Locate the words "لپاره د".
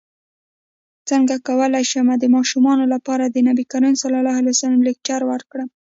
2.93-3.37